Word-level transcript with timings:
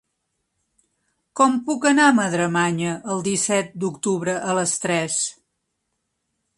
Com 1.41 1.59
puc 1.67 1.85
anar 1.91 2.09
a 2.13 2.17
Madremanya 2.21 2.97
el 3.17 3.23
disset 3.31 3.73
d'octubre 3.85 4.37
a 4.53 4.59
les 4.63 4.75
tres? 4.89 5.23